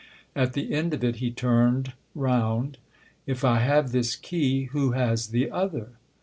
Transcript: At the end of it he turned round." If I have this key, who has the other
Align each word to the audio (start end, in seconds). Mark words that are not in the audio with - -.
At 0.35 0.53
the 0.53 0.73
end 0.73 0.95
of 0.95 1.03
it 1.03 1.17
he 1.17 1.29
turned 1.29 1.93
round." 2.15 2.79
If 3.27 3.43
I 3.45 3.59
have 3.59 3.91
this 3.91 4.15
key, 4.15 4.63
who 4.63 4.93
has 4.93 5.27
the 5.27 5.51
other 5.51 5.89